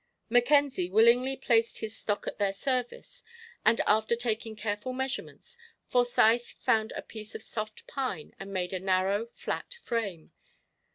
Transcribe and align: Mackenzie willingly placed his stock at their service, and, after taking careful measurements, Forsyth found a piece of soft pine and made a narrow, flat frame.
Mackenzie 0.31 0.89
willingly 0.89 1.37
placed 1.37 1.77
his 1.77 1.95
stock 1.95 2.25
at 2.25 2.39
their 2.39 2.53
service, 2.53 3.23
and, 3.63 3.79
after 3.85 4.15
taking 4.15 4.55
careful 4.55 4.93
measurements, 4.93 5.59
Forsyth 5.85 6.53
found 6.59 6.91
a 6.93 7.03
piece 7.03 7.35
of 7.35 7.43
soft 7.43 7.85
pine 7.85 8.33
and 8.39 8.51
made 8.51 8.73
a 8.73 8.79
narrow, 8.79 9.27
flat 9.35 9.77
frame. 9.83 10.31